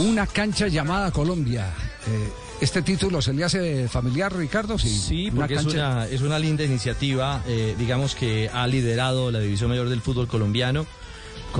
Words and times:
Una 0.00 0.26
cancha 0.26 0.68
llamada 0.68 1.10
Colombia. 1.10 1.66
Eh, 2.06 2.28
¿Este 2.62 2.80
título 2.80 3.20
se 3.20 3.34
le 3.34 3.44
hace 3.44 3.88
familiar, 3.88 4.34
Ricardo? 4.34 4.78
Sí, 4.78 5.30
porque 5.34 5.54
es, 5.54 5.66
una, 5.66 6.06
es 6.06 6.22
una 6.22 6.38
linda 6.38 6.64
iniciativa, 6.64 7.42
eh, 7.46 7.74
digamos 7.78 8.14
que 8.14 8.48
ha 8.50 8.66
liderado 8.66 9.30
la 9.30 9.38
División 9.40 9.68
Mayor 9.68 9.90
del 9.90 10.00
Fútbol 10.00 10.28
Colombiano. 10.28 10.86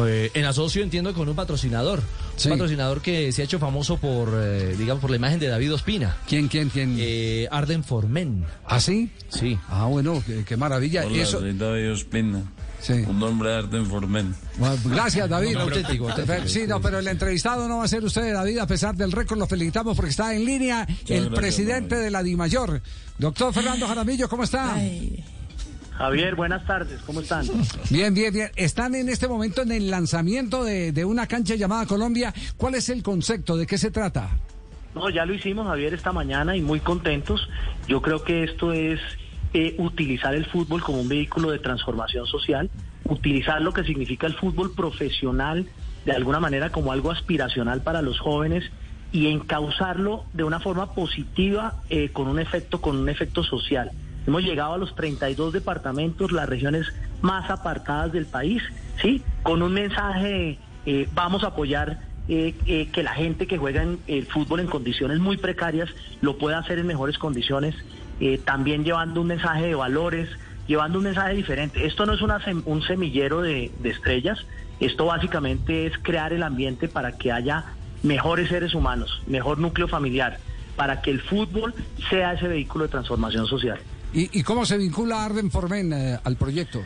eh, 0.06 0.30
En 0.32 0.46
asocio, 0.46 0.82
entiendo, 0.82 1.12
con 1.12 1.28
un 1.28 1.36
patrocinador. 1.36 2.02
Sí. 2.36 2.48
Un 2.48 2.54
patrocinador 2.54 3.02
que 3.02 3.32
se 3.32 3.42
ha 3.42 3.44
hecho 3.44 3.58
famoso 3.58 3.98
por, 3.98 4.30
eh, 4.34 4.76
digamos, 4.78 5.02
por 5.02 5.10
la 5.10 5.16
imagen 5.16 5.38
de 5.38 5.48
David 5.48 5.74
Ospina. 5.74 6.16
¿Quién, 6.26 6.48
quién, 6.48 6.70
quién? 6.70 6.96
Eh, 6.98 7.48
Arden 7.50 7.84
Formen. 7.84 8.46
¿Ah, 8.64 8.80
sí? 8.80 9.10
Sí. 9.28 9.58
Ah, 9.68 9.84
bueno, 9.84 10.22
qué, 10.26 10.42
qué 10.46 10.56
maravilla. 10.56 11.04
Hola, 11.04 11.18
Eso, 11.22 11.40
soy 11.40 11.52
David 11.52 11.92
Ospina. 11.92 12.42
Sí. 12.82 12.94
Un 13.06 13.20
nombre 13.20 13.48
de 13.50 13.56
arte 13.58 13.76
en 13.76 13.86
Formen. 13.86 14.34
Bueno, 14.58 14.76
gracias, 14.86 15.28
David. 15.28 15.54
No, 15.54 15.60
auténtico, 15.60 16.10
auténtico. 16.10 16.48
Sí, 16.48 16.64
no, 16.66 16.80
pero 16.80 16.98
el 16.98 17.06
entrevistado 17.06 17.68
no 17.68 17.78
va 17.78 17.84
a 17.84 17.88
ser 17.88 18.02
usted, 18.04 18.32
David, 18.32 18.58
a 18.58 18.66
pesar 18.66 18.96
del 18.96 19.12
récord. 19.12 19.38
Lo 19.38 19.46
felicitamos 19.46 19.94
porque 19.96 20.10
está 20.10 20.34
en 20.34 20.44
línea 20.44 20.84
el 21.06 21.26
gracias, 21.26 21.28
presidente 21.38 21.94
David. 21.94 22.04
de 22.06 22.10
la 22.10 22.22
DIMAYOR. 22.24 22.82
Doctor 23.18 23.54
Fernando 23.54 23.86
Jaramillo, 23.86 24.28
¿cómo 24.28 24.42
está? 24.42 24.76
Javier, 25.96 26.34
buenas 26.34 26.66
tardes, 26.66 27.00
¿cómo 27.06 27.20
están? 27.20 27.46
Bien, 27.90 28.12
bien, 28.14 28.32
bien. 28.32 28.50
Están 28.56 28.94
en 28.96 29.08
este 29.08 29.28
momento 29.28 29.62
en 29.62 29.70
el 29.70 29.88
lanzamiento 29.90 30.64
de, 30.64 30.90
de 30.90 31.04
una 31.04 31.28
cancha 31.28 31.54
llamada 31.54 31.86
Colombia. 31.86 32.34
¿Cuál 32.56 32.74
es 32.74 32.88
el 32.88 33.02
concepto? 33.04 33.56
¿De 33.56 33.66
qué 33.66 33.78
se 33.78 33.90
trata? 33.92 34.28
No, 34.94 35.08
ya 35.10 35.24
lo 35.24 35.34
hicimos, 35.34 35.66
Javier, 35.68 35.94
esta 35.94 36.10
mañana 36.12 36.56
y 36.56 36.62
muy 36.62 36.80
contentos. 36.80 37.48
Yo 37.86 38.02
creo 38.02 38.24
que 38.24 38.42
esto 38.42 38.72
es 38.72 38.98
eh, 39.54 39.74
utilizar 39.78 40.34
el 40.34 40.46
fútbol 40.46 40.82
como 40.82 41.00
un 41.00 41.08
vehículo 41.08 41.50
de 41.50 41.58
transformación 41.58 42.26
social, 42.26 42.70
utilizar 43.04 43.60
lo 43.60 43.72
que 43.72 43.84
significa 43.84 44.26
el 44.26 44.34
fútbol 44.34 44.74
profesional 44.74 45.66
de 46.04 46.12
alguna 46.12 46.40
manera 46.40 46.70
como 46.70 46.92
algo 46.92 47.10
aspiracional 47.10 47.82
para 47.82 48.02
los 48.02 48.18
jóvenes 48.18 48.64
y 49.12 49.28
encauzarlo 49.28 50.24
de 50.32 50.44
una 50.44 50.58
forma 50.58 50.94
positiva 50.94 51.82
eh, 51.90 52.08
con 52.10 52.28
un 52.28 52.38
efecto 52.38 52.80
con 52.80 52.96
un 52.96 53.08
efecto 53.08 53.44
social. 53.44 53.90
Hemos 54.26 54.42
llegado 54.42 54.74
a 54.74 54.78
los 54.78 54.94
32 54.94 55.52
departamentos, 55.52 56.32
las 56.32 56.48
regiones 56.48 56.86
más 57.20 57.50
apartadas 57.50 58.12
del 58.12 58.26
país, 58.26 58.62
sí, 59.00 59.22
con 59.42 59.62
un 59.62 59.72
mensaje 59.72 60.58
eh, 60.86 61.08
vamos 61.14 61.44
a 61.44 61.48
apoyar 61.48 62.00
eh, 62.34 62.54
eh, 62.64 62.88
que 62.90 63.02
la 63.02 63.12
gente 63.12 63.46
que 63.46 63.58
juega 63.58 63.82
en 63.82 63.98
el 64.06 64.24
fútbol 64.26 64.60
en 64.60 64.66
condiciones 64.66 65.18
muy 65.18 65.36
precarias 65.36 65.90
lo 66.22 66.38
pueda 66.38 66.58
hacer 66.58 66.78
en 66.78 66.86
mejores 66.86 67.18
condiciones, 67.18 67.74
eh, 68.20 68.40
también 68.42 68.84
llevando 68.84 69.20
un 69.20 69.26
mensaje 69.26 69.66
de 69.66 69.74
valores, 69.74 70.30
llevando 70.66 70.96
un 70.96 71.04
mensaje 71.04 71.34
diferente. 71.34 71.84
Esto 71.84 72.06
no 72.06 72.14
es 72.14 72.22
una 72.22 72.40
un 72.64 72.82
semillero 72.84 73.42
de, 73.42 73.70
estrellas, 73.84 74.38
esto 74.80 75.04
básicamente 75.04 75.84
es 75.84 75.92
crear 75.98 76.32
el 76.32 76.42
ambiente 76.42 76.88
para 76.88 77.18
que 77.18 77.32
haya 77.32 77.66
mejores 78.02 78.48
seres 78.48 78.74
humanos, 78.74 79.22
mejor 79.26 79.58
núcleo 79.58 79.86
familiar, 79.86 80.38
para 80.74 81.02
que 81.02 81.10
el 81.10 81.20
fútbol 81.20 81.74
sea 82.08 82.32
ese 82.32 82.48
vehículo 82.48 82.86
de 82.86 82.92
transformación 82.92 83.46
social. 83.46 83.78
¿Y, 84.14 84.38
y 84.38 84.42
cómo 84.42 84.64
se 84.64 84.78
vincula 84.78 85.22
Arden 85.22 85.50
Formen 85.50 85.92
eh, 85.92 86.18
al 86.24 86.36
proyecto? 86.36 86.80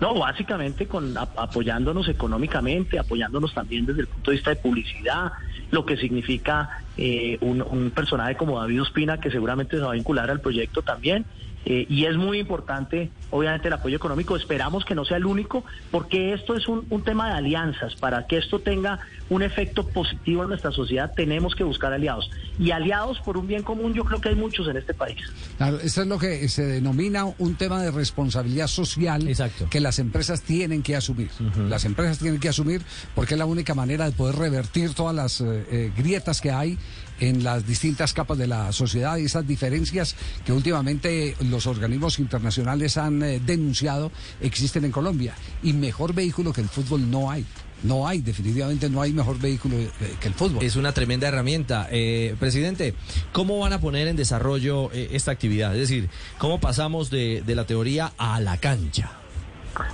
No, 0.00 0.14
básicamente 0.14 0.88
con 0.88 1.16
ap- 1.18 1.38
apoyándonos 1.38 2.08
económicamente, 2.08 2.98
apoyándonos 2.98 3.52
también 3.52 3.84
desde 3.84 4.00
el 4.00 4.08
punto 4.08 4.30
de 4.30 4.36
vista 4.38 4.50
de 4.50 4.56
publicidad, 4.56 5.30
lo 5.70 5.84
que 5.84 5.96
significa 5.98 6.70
eh, 6.96 7.36
un, 7.42 7.62
un 7.62 7.90
personaje 7.90 8.34
como 8.36 8.58
David 8.58 8.82
Ospina 8.82 9.18
que 9.20 9.30
seguramente 9.30 9.76
se 9.76 9.82
va 9.82 9.90
a 9.90 9.94
vincular 9.94 10.30
al 10.30 10.40
proyecto 10.40 10.82
también. 10.82 11.26
Eh, 11.66 11.86
y 11.88 12.06
es 12.06 12.16
muy 12.16 12.38
importante, 12.38 13.10
obviamente, 13.30 13.68
el 13.68 13.74
apoyo 13.74 13.96
económico. 13.96 14.36
Esperamos 14.36 14.84
que 14.84 14.94
no 14.94 15.04
sea 15.04 15.18
el 15.18 15.26
único, 15.26 15.64
porque 15.90 16.32
esto 16.32 16.56
es 16.56 16.66
un, 16.68 16.86
un 16.90 17.02
tema 17.04 17.28
de 17.28 17.34
alianzas. 17.34 17.94
Para 17.96 18.26
que 18.26 18.38
esto 18.38 18.60
tenga 18.60 19.00
un 19.28 19.42
efecto 19.42 19.86
positivo 19.86 20.42
en 20.42 20.48
nuestra 20.50 20.72
sociedad, 20.72 21.12
tenemos 21.14 21.54
que 21.54 21.64
buscar 21.64 21.92
aliados. 21.92 22.30
Y 22.58 22.72
aliados 22.72 23.20
por 23.20 23.36
un 23.36 23.46
bien 23.46 23.62
común, 23.62 23.94
yo 23.94 24.04
creo 24.04 24.20
que 24.20 24.30
hay 24.30 24.34
muchos 24.34 24.68
en 24.68 24.76
este 24.76 24.94
país. 24.94 25.18
Claro, 25.56 25.78
eso 25.80 26.02
es 26.02 26.08
lo 26.08 26.18
que 26.18 26.48
se 26.48 26.66
denomina 26.66 27.26
un 27.38 27.54
tema 27.54 27.82
de 27.82 27.90
responsabilidad 27.90 28.66
social 28.66 29.28
Exacto. 29.28 29.68
que 29.70 29.80
las 29.80 29.98
empresas 29.98 30.42
tienen 30.42 30.82
que 30.82 30.96
asumir. 30.96 31.30
Las 31.68 31.84
empresas 31.84 32.18
tienen 32.18 32.40
que 32.40 32.48
asumir 32.48 32.82
porque 33.14 33.34
es 33.34 33.38
la 33.38 33.46
única 33.46 33.74
manera 33.74 34.06
de 34.06 34.12
poder 34.12 34.36
revertir 34.36 34.94
todas 34.94 35.14
las 35.14 35.40
eh, 35.40 35.64
eh, 35.70 35.92
grietas 35.96 36.40
que 36.40 36.50
hay 36.50 36.78
en 37.20 37.44
las 37.44 37.66
distintas 37.66 38.12
capas 38.12 38.38
de 38.38 38.46
la 38.46 38.72
sociedad 38.72 39.16
y 39.18 39.26
esas 39.26 39.46
diferencias 39.46 40.16
que 40.44 40.52
últimamente 40.52 41.36
los 41.50 41.66
organismos 41.66 42.18
internacionales 42.18 42.96
han 42.96 43.22
eh, 43.22 43.40
denunciado 43.44 44.10
existen 44.40 44.84
en 44.84 44.92
Colombia. 44.92 45.34
Y 45.62 45.72
mejor 45.72 46.14
vehículo 46.14 46.52
que 46.52 46.60
el 46.60 46.68
fútbol 46.68 47.10
no 47.10 47.30
hay. 47.30 47.44
No 47.82 48.06
hay, 48.06 48.20
definitivamente 48.20 48.90
no 48.90 49.00
hay 49.00 49.12
mejor 49.12 49.38
vehículo 49.38 49.76
eh, 49.76 49.90
que 50.20 50.28
el 50.28 50.34
fútbol. 50.34 50.62
Es 50.62 50.76
una 50.76 50.92
tremenda 50.92 51.28
herramienta. 51.28 51.88
Eh, 51.90 52.34
presidente, 52.38 52.94
¿cómo 53.32 53.58
van 53.58 53.72
a 53.72 53.80
poner 53.80 54.06
en 54.08 54.16
desarrollo 54.16 54.92
eh, 54.92 55.10
esta 55.12 55.30
actividad? 55.30 55.72
Es 55.74 55.80
decir, 55.80 56.10
¿cómo 56.38 56.60
pasamos 56.60 57.10
de, 57.10 57.42
de 57.46 57.54
la 57.54 57.64
teoría 57.64 58.12
a 58.18 58.40
la 58.40 58.58
cancha? 58.58 59.19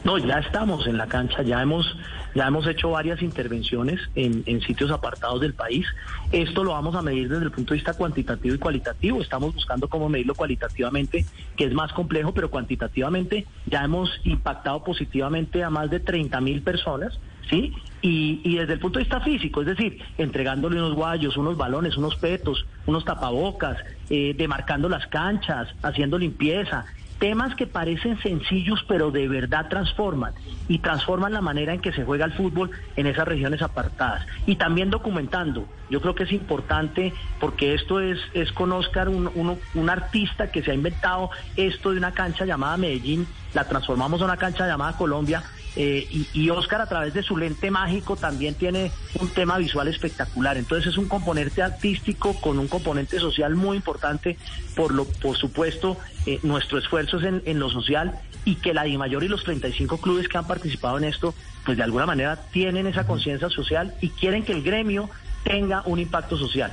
No, 0.05 0.19
ya 0.19 0.39
estamos 0.39 0.87
en 0.87 0.97
la 0.97 1.07
cancha, 1.07 1.43
ya 1.43 1.63
hemos, 1.63 1.97
ya 2.35 2.47
hemos 2.47 2.67
hecho 2.67 2.91
varias 2.91 3.23
intervenciones 3.23 4.01
en, 4.15 4.43
en 4.47 4.61
sitios 4.61 4.91
apartados 4.91 5.41
del 5.41 5.55
país. 5.55 5.87
Esto 6.33 6.65
lo 6.65 6.73
vamos 6.73 6.95
a 6.95 7.03
medir 7.03 7.29
desde 7.29 7.45
el 7.45 7.51
punto 7.51 7.75
de 7.75 7.79
vista 7.79 7.95
cuantitativo 7.95 8.55
y 8.55 8.59
cualitativo. 8.59 9.21
Estamos 9.21 9.55
buscando 9.55 9.89
cómo 9.89 10.09
medirlo 10.09 10.35
cualitativamente, 10.35 11.27
que 11.57 11.65
es 11.65 11.73
más 11.73 11.93
complejo, 11.93 12.33
pero 12.33 12.51
cuantitativamente 12.51 13.47
ya 13.67 13.85
hemos 13.85 14.11
impactado 14.25 14.83
positivamente 14.83 15.63
a 15.63 15.71
más 15.71 15.91
de 15.91 16.01
30 16.01 16.41
mil 16.41 16.63
personas. 16.63 17.19
¿Sí? 17.49 17.73
Y, 18.03 18.57
desde 18.57 18.73
el 18.73 18.81
punto 18.81 18.99
de 18.99 19.05
vista 19.05 19.21
físico, 19.21 19.61
es 19.61 19.69
decir, 19.69 20.03
entregándole 20.19 20.77
unos 20.77 20.95
guayos, 20.95 21.37
unos 21.37 21.57
balones, 21.57 21.97
unos 21.97 22.17
petos, 22.17 22.67
unos 22.87 23.05
tapabocas, 23.05 23.79
eh, 24.11 24.35
demarcando 24.37 24.89
las 24.89 25.07
canchas, 25.07 25.69
haciendo 25.83 26.19
limpieza, 26.19 26.87
temas 27.19 27.55
que 27.55 27.67
parecen 27.67 28.19
sencillos 28.23 28.85
pero 28.89 29.11
de 29.11 29.27
verdad 29.29 29.69
transforman 29.69 30.35
y 30.69 30.79
transforman 30.79 31.33
la 31.33 31.41
manera 31.41 31.73
en 31.75 31.81
que 31.81 31.93
se 31.93 32.05
juega 32.05 32.25
el 32.25 32.33
fútbol 32.33 32.71
en 32.97 33.07
esas 33.07 33.27
regiones 33.27 33.63
apartadas. 33.63 34.27
Y 34.47 34.57
también 34.57 34.91
documentando 34.91 35.67
yo 35.89 36.01
creo 36.01 36.15
que 36.15 36.25
es 36.25 36.33
importante 36.33 37.15
porque 37.41 37.75
esto 37.75 38.01
es 38.01 38.19
es 38.35 38.53
con 38.53 38.73
Oscar 38.73 39.09
un, 39.09 39.31
uno- 39.35 39.59
un 39.75 39.91
artista 39.91 40.51
que 40.51 40.63
se 40.63 40.73
ha 40.73 40.75
inventado 40.75 41.31
esto 41.57 41.93
de 41.93 41.99
una 41.99 42.13
cancha 42.13 42.45
llamada 42.45 42.77
Medellín 42.77 43.27
la 43.55 43.65
transformamos 43.65 44.21
a 44.21 44.25
una 44.25 44.37
cancha 44.37 44.67
llamada 44.67 44.97
Colombia 44.99 45.43
eh, 45.77 46.09
y, 46.33 46.49
Oscar 46.49 46.81
a 46.81 46.87
través 46.87 47.13
de 47.13 47.23
su 47.23 47.37
lente 47.37 47.71
mágico 47.71 48.17
también 48.17 48.55
tiene 48.55 48.91
un 49.21 49.29
tema 49.29 49.59
visual 49.59 49.89
espectacular. 49.89 50.57
Entonces 50.57 50.93
es 50.93 50.99
un 50.99 51.07
componente 51.07 51.63
artístico 51.63 52.35
con 52.41 52.59
un 52.59 52.67
componente 52.67 53.19
social 53.19 53.55
muy 53.55 53.77
importante. 53.77 54.39
Por 54.75 54.95
lo, 54.95 55.05
por 55.05 55.37
supuesto, 55.37 55.99
eh, 56.25 56.41
nuestro 56.43 56.79
esfuerzo 56.79 57.19
es 57.19 57.25
en, 57.25 57.43
en 57.45 57.59
lo 57.59 57.69
social 57.69 58.19
y 58.47 58.55
que 58.55 58.73
la 58.73 58.85
DIMAYOR 58.85 59.25
y 59.25 59.29
los 59.29 59.45
35 59.45 59.99
clubes 59.99 60.29
que 60.29 60.39
han 60.39 60.47
participado 60.47 60.97
en 60.97 61.05
esto, 61.05 61.35
pues 61.67 61.77
de 61.77 61.83
alguna 61.83 62.07
manera 62.07 62.37
tienen 62.53 62.87
esa 62.87 63.07
conciencia 63.07 63.51
social 63.51 63.95
y 64.01 64.09
quieren 64.11 64.45
que 64.45 64.53
el 64.53 64.63
gremio 64.63 65.11
tenga 65.47 65.83
un 65.87 65.99
impacto 65.99 66.37
social. 66.37 66.73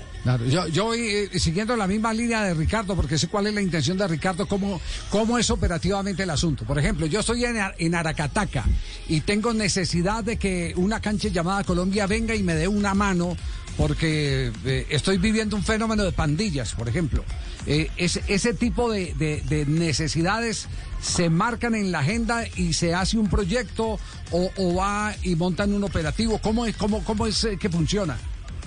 Yo, 0.70 0.86
voy 0.86 1.00
eh, 1.00 1.40
siguiendo 1.40 1.76
la 1.76 1.86
misma 1.86 2.14
línea 2.14 2.44
de 2.44 2.54
Ricardo, 2.54 2.96
porque 2.96 3.18
sé 3.18 3.28
cuál 3.28 3.48
es 3.48 3.54
la 3.54 3.62
intención 3.62 3.98
de 3.98 4.08
Ricardo, 4.08 4.48
cómo, 4.48 4.82
cómo 5.10 5.38
es 5.38 5.50
operativamente 5.50 6.24
el 6.24 6.30
asunto. 6.30 6.66
Por 6.66 6.80
ejemplo, 6.80 7.06
yo 7.06 7.20
estoy 7.20 7.46
en, 7.46 7.58
en 7.78 7.96
Aracataca 7.96 8.64
y 9.08 9.22
tengo 9.22 9.54
necesidad 9.54 10.24
de 10.24 10.38
que 10.38 10.74
una 10.78 11.00
cancha 11.02 11.28
llamada 11.28 11.64
Colombia 11.64 12.08
venga 12.08 12.34
y 12.36 12.42
me 12.42 12.56
dé 12.56 12.68
una 12.68 12.94
mano, 12.94 13.38
porque 13.78 14.52
eh, 14.66 14.88
estoy 14.90 15.18
viviendo 15.18 15.56
un 15.56 15.64
fenómeno 15.64 16.04
de 16.04 16.12
pandillas, 16.12 16.74
por 16.74 16.88
ejemplo. 16.90 17.24
Eh, 17.66 17.90
ese, 17.98 18.54
tipo 18.54 18.92
de, 18.92 19.14
de- 19.14 19.42
de 19.48 19.66
necesidades 19.66 20.68
se 21.02 21.30
marcan 21.30 21.76
en 21.76 21.92
la 21.92 22.00
agenda 22.00 22.44
y 22.56 22.74
se 22.74 22.94
hace 22.94 23.18
un 23.18 23.30
proyecto 23.30 24.00
o, 24.32 24.52
o 24.58 24.76
va 24.76 25.14
y 25.24 25.36
montan 25.36 25.74
un 25.74 25.84
operativo. 25.84 26.40
¿Cómo 26.40 26.66
es, 26.66 26.76
cómo, 26.76 27.04
cómo 27.04 27.28
es 27.28 27.46
que 27.60 27.70
funciona? 27.70 28.18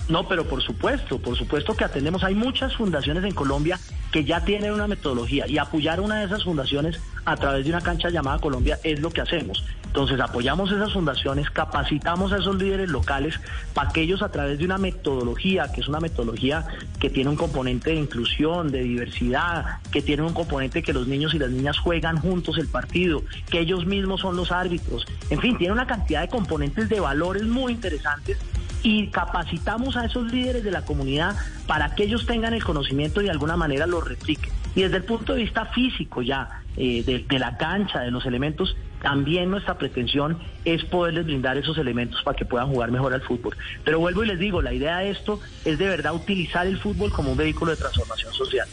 No, 0.09 0.27
pero 0.27 0.45
por 0.45 0.61
supuesto, 0.61 1.19
por 1.19 1.37
supuesto 1.37 1.75
que 1.75 1.83
atendemos. 1.83 2.23
Hay 2.23 2.33
muchas 2.33 2.75
fundaciones 2.75 3.25
en 3.25 3.33
Colombia 3.33 3.77
que 4.11 4.23
ya 4.23 4.43
tienen 4.45 4.71
una 4.71 4.87
metodología 4.87 5.47
y 5.47 5.57
apoyar 5.57 5.99
una 5.99 6.19
de 6.19 6.25
esas 6.25 6.43
fundaciones 6.45 6.99
a 7.25 7.35
través 7.35 7.65
de 7.65 7.71
una 7.71 7.81
cancha 7.81 8.09
llamada 8.09 8.39
Colombia 8.39 8.79
es 8.83 9.01
lo 9.01 9.09
que 9.09 9.19
hacemos. 9.19 9.65
Entonces 9.85 10.19
apoyamos 10.19 10.71
esas 10.71 10.93
fundaciones, 10.93 11.49
capacitamos 11.49 12.31
a 12.31 12.37
esos 12.37 12.55
líderes 12.55 12.89
locales 12.89 13.37
para 13.73 13.89
que 13.89 14.01
ellos 14.01 14.21
a 14.21 14.29
través 14.29 14.59
de 14.59 14.65
una 14.65 14.77
metodología, 14.77 15.71
que 15.73 15.81
es 15.81 15.87
una 15.87 15.99
metodología 15.99 16.65
que 16.99 17.09
tiene 17.09 17.29
un 17.29 17.35
componente 17.35 17.89
de 17.89 17.97
inclusión, 17.97 18.71
de 18.71 18.83
diversidad, 18.83 19.79
que 19.91 20.01
tiene 20.01 20.23
un 20.23 20.33
componente 20.33 20.83
que 20.83 20.93
los 20.93 21.07
niños 21.07 21.33
y 21.33 21.39
las 21.39 21.49
niñas 21.49 21.79
juegan 21.79 22.17
juntos 22.17 22.57
el 22.57 22.67
partido, 22.67 23.23
que 23.49 23.59
ellos 23.59 23.85
mismos 23.85 24.21
son 24.21 24.37
los 24.37 24.51
árbitros, 24.51 25.05
en 25.29 25.39
fin, 25.39 25.57
tiene 25.57 25.73
una 25.73 25.87
cantidad 25.87 26.21
de 26.21 26.29
componentes 26.29 26.89
de 26.89 26.99
valores 26.99 27.43
muy 27.43 27.73
interesantes 27.73 28.37
y 28.83 29.07
capacitamos 29.07 29.97
a 29.97 30.05
esos 30.05 30.31
líderes 30.31 30.63
de 30.63 30.71
la 30.71 30.83
comunidad 30.83 31.35
para 31.65 31.95
que 31.95 32.03
ellos 32.03 32.25
tengan 32.25 32.53
el 32.53 32.63
conocimiento 32.63 33.21
y 33.21 33.25
de 33.25 33.31
alguna 33.31 33.57
manera 33.57 33.87
lo 33.87 34.01
repliquen. 34.01 34.53
Y 34.75 34.81
desde 34.81 34.97
el 34.97 35.03
punto 35.03 35.33
de 35.33 35.41
vista 35.41 35.65
físico 35.65 36.21
ya, 36.21 36.61
eh, 36.75 37.03
de, 37.03 37.25
de 37.27 37.39
la 37.39 37.57
cancha, 37.57 38.01
de 38.01 38.11
los 38.11 38.25
elementos, 38.25 38.75
también 39.01 39.49
nuestra 39.49 39.77
pretensión 39.77 40.37
es 40.65 40.83
poderles 40.85 41.25
brindar 41.25 41.57
esos 41.57 41.77
elementos 41.77 42.21
para 42.23 42.35
que 42.35 42.45
puedan 42.45 42.67
jugar 42.67 42.91
mejor 42.91 43.13
al 43.13 43.21
fútbol. 43.21 43.55
Pero 43.83 43.99
vuelvo 43.99 44.23
y 44.23 44.27
les 44.27 44.39
digo, 44.39 44.61
la 44.61 44.73
idea 44.73 44.99
de 44.99 45.11
esto 45.11 45.39
es 45.65 45.77
de 45.77 45.87
verdad 45.87 46.13
utilizar 46.13 46.67
el 46.67 46.77
fútbol 46.77 47.11
como 47.11 47.31
un 47.31 47.37
vehículo 47.37 47.71
de 47.71 47.77
transformación 47.77 48.33
social. 48.33 48.67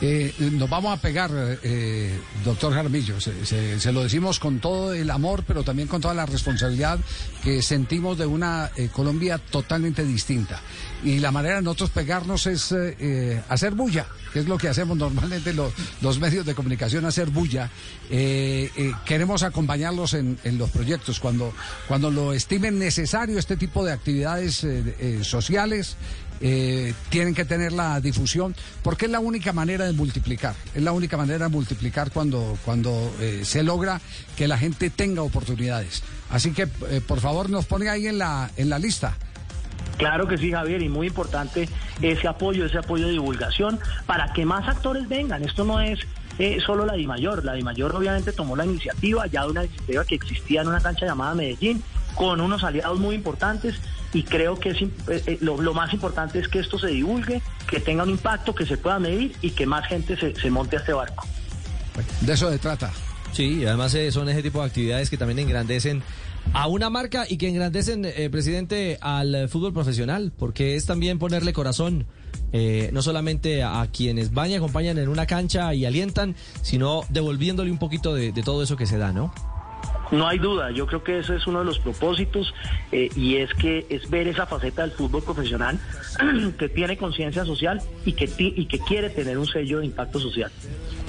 Eh, 0.00 0.34
nos 0.52 0.68
vamos 0.68 0.96
a 0.96 1.00
pegar, 1.00 1.30
eh, 1.62 2.18
doctor 2.44 2.72
Jaramillo. 2.74 3.18
Se, 3.20 3.92
lo 3.92 4.02
decimos 4.02 4.38
con 4.38 4.60
todo 4.60 4.92
el 4.92 5.10
amor, 5.10 5.44
pero 5.46 5.62
también 5.62 5.88
con 5.88 6.00
toda 6.00 6.12
la 6.12 6.26
responsabilidad 6.26 6.98
que 7.42 7.62
sentimos 7.62 8.18
de 8.18 8.26
una 8.26 8.70
eh, 8.76 8.88
Colombia 8.92 9.38
totalmente 9.38 10.04
distinta. 10.04 10.60
Y 11.02 11.20
la 11.20 11.30
manera 11.30 11.56
de 11.56 11.62
nosotros 11.62 11.90
pegarnos 11.90 12.46
es 12.46 12.72
eh, 12.72 12.96
eh, 12.98 13.42
hacer 13.48 13.74
bulla, 13.74 14.06
que 14.32 14.40
es 14.40 14.46
lo 14.46 14.58
que 14.58 14.68
hacemos 14.68 14.96
normalmente 14.98 15.54
los, 15.54 16.18
medios 16.18 16.44
de 16.44 16.54
comunicación, 16.54 17.06
hacer 17.06 17.30
bulla. 17.30 17.70
Queremos 18.08 19.42
acompañarlos 19.42 20.14
en, 20.14 20.38
en 20.44 20.58
los 20.58 20.70
proyectos. 20.70 21.20
Cuando, 21.20 21.54
cuando 21.88 22.10
lo 22.10 22.32
estimen 22.32 22.78
necesario 22.78 23.38
este 23.38 23.56
tipo 23.56 23.84
de 23.84 23.92
actividades 23.92 24.66
sociales, 25.22 25.96
eh, 26.40 26.94
tienen 27.08 27.34
que 27.34 27.44
tener 27.44 27.72
la 27.72 28.00
difusión, 28.00 28.54
porque 28.82 29.06
es 29.06 29.10
la 29.10 29.20
única 29.20 29.52
manera 29.52 29.84
de 29.86 29.92
multiplicar, 29.92 30.54
es 30.74 30.82
la 30.82 30.92
única 30.92 31.16
manera 31.16 31.46
de 31.46 31.50
multiplicar 31.50 32.10
cuando, 32.10 32.58
cuando 32.64 33.12
eh, 33.20 33.42
se 33.44 33.62
logra 33.62 34.00
que 34.36 34.48
la 34.48 34.58
gente 34.58 34.90
tenga 34.90 35.22
oportunidades. 35.22 36.02
Así 36.30 36.52
que, 36.52 36.62
eh, 36.62 37.00
por 37.06 37.20
favor, 37.20 37.50
nos 37.50 37.66
pone 37.66 37.88
ahí 37.88 38.06
en 38.06 38.18
la, 38.18 38.50
en 38.56 38.68
la 38.68 38.78
lista. 38.78 39.16
Claro 39.96 40.28
que 40.28 40.36
sí, 40.36 40.52
Javier, 40.52 40.82
y 40.82 40.88
muy 40.88 41.06
importante 41.06 41.68
ese 42.02 42.28
apoyo, 42.28 42.66
ese 42.66 42.78
apoyo 42.78 43.06
de 43.06 43.12
divulgación 43.12 43.80
para 44.04 44.32
que 44.32 44.44
más 44.44 44.68
actores 44.68 45.08
vengan. 45.08 45.42
Esto 45.42 45.64
no 45.64 45.80
es 45.80 46.00
eh, 46.38 46.58
solo 46.64 46.84
la 46.84 46.94
DIMAYOR. 46.94 47.44
La 47.44 47.54
DIMAYOR 47.54 47.96
obviamente 47.96 48.32
tomó 48.32 48.56
la 48.56 48.66
iniciativa, 48.66 49.26
ya 49.26 49.42
de 49.44 49.50
una 49.52 49.64
iniciativa 49.64 50.04
que 50.04 50.14
existía 50.16 50.60
en 50.60 50.68
una 50.68 50.80
cancha 50.80 51.06
llamada 51.06 51.34
Medellín, 51.34 51.82
con 52.14 52.40
unos 52.40 52.62
aliados 52.64 52.98
muy 52.98 53.14
importantes 53.14 53.76
y 54.18 54.22
creo 54.22 54.58
que 54.58 54.70
es, 54.70 54.78
im- 54.78 54.90
eh, 55.08 55.22
eh, 55.26 55.38
lo, 55.40 55.60
lo 55.60 55.74
más 55.74 55.92
importante 55.92 56.38
es 56.38 56.48
que 56.48 56.58
esto 56.58 56.78
se 56.78 56.88
divulgue, 56.88 57.42
que 57.70 57.80
tenga 57.80 58.02
un 58.02 58.10
impacto, 58.10 58.54
que 58.54 58.64
se 58.64 58.76
pueda 58.76 58.98
medir 58.98 59.34
y 59.42 59.50
que 59.50 59.66
más 59.66 59.86
gente 59.86 60.16
se, 60.16 60.34
se 60.34 60.50
monte 60.50 60.76
a 60.76 60.80
este 60.80 60.92
barco. 60.92 61.26
De 62.22 62.32
eso 62.32 62.50
se 62.50 62.58
trata. 62.58 62.92
Sí, 63.32 63.60
y 63.60 63.66
además 63.66 63.92
eh, 63.94 64.10
son 64.10 64.28
ese 64.28 64.42
tipo 64.42 64.60
de 64.60 64.66
actividades 64.66 65.10
que 65.10 65.18
también 65.18 65.38
engrandecen 65.40 66.02
a 66.54 66.68
una 66.68 66.88
marca 66.90 67.26
y 67.28 67.36
que 67.36 67.48
engrandecen, 67.48 68.04
eh, 68.04 68.30
presidente, 68.30 68.98
al 69.00 69.48
fútbol 69.48 69.72
profesional, 69.74 70.32
porque 70.38 70.76
es 70.76 70.86
también 70.86 71.18
ponerle 71.18 71.52
corazón. 71.52 72.06
eh, 72.52 72.90
no 72.92 73.02
solamente 73.02 73.62
a, 73.62 73.82
a 73.82 73.86
quienes 73.88 74.32
van 74.32 74.50
y 74.50 74.54
acompañan 74.54 74.96
en 74.98 75.08
una 75.08 75.26
cancha 75.26 75.74
y 75.74 75.84
alientan, 75.84 76.36
sino 76.62 77.02
devolviéndole 77.10 77.70
un 77.70 77.78
poquito 77.78 78.14
de, 78.14 78.30
de 78.32 78.42
todo 78.42 78.62
eso 78.62 78.76
que 78.76 78.86
se 78.86 78.96
da, 78.98 79.12
¿no? 79.12 79.34
No 80.12 80.28
hay 80.28 80.38
duda, 80.38 80.70
yo 80.70 80.86
creo 80.86 81.02
que 81.02 81.18
ese 81.18 81.36
es 81.36 81.46
uno 81.46 81.58
de 81.60 81.64
los 81.64 81.78
propósitos 81.78 82.54
eh, 82.92 83.08
y 83.16 83.36
es 83.36 83.52
que 83.54 83.86
es 83.90 84.08
ver 84.08 84.28
esa 84.28 84.46
faceta 84.46 84.82
del 84.82 84.92
fútbol 84.92 85.22
profesional 85.24 85.78
que 86.58 86.68
tiene 86.68 86.96
conciencia 86.96 87.44
social 87.44 87.80
y 88.04 88.12
que, 88.12 88.28
ti- 88.28 88.54
y 88.56 88.66
que 88.66 88.78
quiere 88.78 89.10
tener 89.10 89.36
un 89.38 89.46
sello 89.46 89.80
de 89.80 89.86
impacto 89.86 90.20
social. 90.20 90.50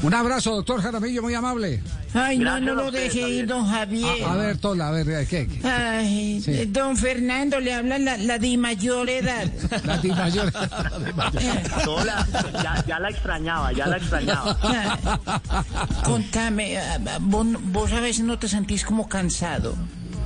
Un 0.04 0.14
abrazo, 0.14 0.52
doctor 0.56 0.80
Jaramillo, 0.82 1.24
muy 1.24 1.34
amable. 1.34 1.82
Ay, 2.14 2.38
no, 2.38 2.44
Gracias 2.52 2.66
no 2.66 2.72
a 2.72 2.76
lo 2.86 2.92
deje 2.92 3.22
Javier. 3.22 3.30
ir, 3.44 3.48
don 3.48 3.66
Javier. 3.68 4.24
A, 4.26 4.34
a 4.34 4.36
ver, 4.38 4.58
Tola, 4.60 4.88
a 4.90 4.92
ver, 4.92 5.28
¿qué? 5.28 5.48
qué? 5.48 5.68
Ay, 5.68 6.40
Sí. 6.42 6.52
eh, 6.52 6.66
don 6.68 6.96
Fernando, 6.96 7.60
le 7.60 7.74
habla 7.74 7.98
la, 7.98 8.18
la 8.18 8.38
de 8.40 8.58
mayor 8.58 9.10
edad. 9.10 9.48
La 9.86 9.98
Di 9.98 10.10
Mayor. 10.12 10.52
Hola, 11.88 12.28
ya, 12.64 12.84
ya 12.88 13.00
la 13.00 13.10
extrañaba, 13.10 13.72
ya 13.74 13.88
la 13.88 13.98
extrañaba. 13.98 14.58
Contame, 16.04 16.78
ah, 16.78 17.00
ah, 17.08 17.18
vos, 17.22 17.48
vos 17.72 17.92
a 17.94 18.00
veces 18.00 18.24
no 18.24 18.38
te 18.38 18.48
sentís 18.48 18.86
como 18.88 19.10
cansado 19.10 19.76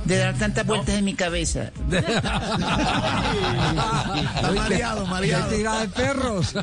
de 0.04 0.18
dar 0.18 0.34
tantas 0.34 0.64
vueltas 0.64 0.94
en 0.94 1.04
mi 1.04 1.14
cabeza. 1.14 1.72
Mareado, 4.54 5.06
mareado. 5.06 5.48
tirada 5.54 5.80
de 5.80 5.88
perros. 5.88 6.54